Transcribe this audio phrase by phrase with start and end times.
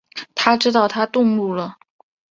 [0.33, 1.77] 他知道她动怒了